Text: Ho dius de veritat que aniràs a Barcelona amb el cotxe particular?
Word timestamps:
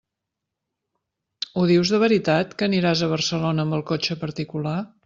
Ho 1.57 1.67
dius 1.73 1.93
de 1.97 2.01
veritat 2.07 2.57
que 2.63 2.69
aniràs 2.71 3.05
a 3.09 3.13
Barcelona 3.17 3.69
amb 3.69 3.81
el 3.81 3.87
cotxe 3.93 4.21
particular? 4.27 4.79